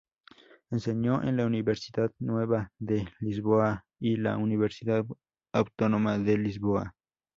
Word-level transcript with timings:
Enseñó 0.71 1.21
en 1.21 1.37
la 1.37 1.45
Universidad 1.45 2.11
Nueva 2.17 2.71
de 2.79 3.07
Lisboa 3.19 3.85
y 3.99 4.15
la 4.17 4.35
Universidad 4.37 5.05
Autónoma 5.53 6.17
de 6.17 6.39
Lisboa. 6.39 6.95